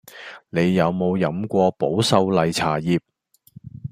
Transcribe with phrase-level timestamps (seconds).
[0.49, 2.99] 你有無飲過保秀麗茶葉